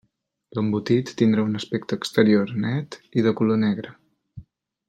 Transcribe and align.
L'embotit 0.57 1.11
tindrà 1.19 1.43
un 1.49 1.59
aspecte 1.59 1.99
exterior 2.01 2.57
net 2.67 2.99
i 3.23 3.29
de 3.29 3.37
color 3.43 3.63
negre. 3.69 3.97